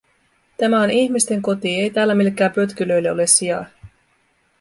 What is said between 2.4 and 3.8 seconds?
pötkylöille ole sijaa.